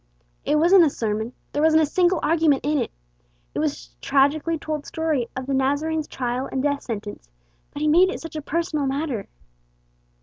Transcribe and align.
It 0.45 0.55
wasn't 0.57 0.83
a 0.83 0.89
sermon. 0.89 1.31
There 1.53 1.61
wasn't 1.61 1.83
a 1.83 1.85
single 1.85 2.19
argument 2.23 2.65
in 2.65 2.79
it. 2.79 2.89
It 3.53 3.59
was 3.59 3.75
just 3.75 3.97
a 3.97 4.01
tragically 4.01 4.57
told 4.57 4.87
story 4.87 5.27
of 5.35 5.45
the 5.45 5.53
Nazarene's 5.53 6.07
trial 6.07 6.49
and 6.51 6.63
death 6.63 6.81
sentence 6.81 7.29
but 7.69 7.83
he 7.83 7.87
made 7.87 8.09
it 8.09 8.19
such 8.19 8.35
a 8.35 8.41
personal 8.41 8.87
matter. 8.87 9.27